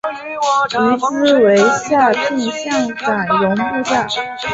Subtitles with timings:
[0.67, 4.07] 于兹为下邳相笮融部下。